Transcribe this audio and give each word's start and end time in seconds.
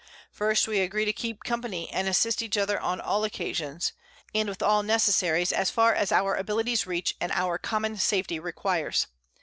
_First 0.35 0.65
we 0.65 0.79
agree 0.79 1.05
to 1.05 1.13
keep 1.13 1.43
company, 1.43 1.87
and 1.91 2.07
assist 2.07 2.41
each 2.41 2.57
other 2.57 2.79
on 2.81 2.99
all 2.99 3.23
Occasions, 3.23 3.93
and 4.33 4.49
with 4.49 4.63
all 4.63 4.81
Necessaries, 4.81 5.53
as 5.53 5.69
far 5.69 5.93
as 5.93 6.11
our 6.11 6.33
Abilities 6.35 6.87
reach, 6.87 7.13
and 7.21 7.31
our 7.33 7.59
common 7.59 7.97
Safety 7.97 8.39
requires. 8.39 9.05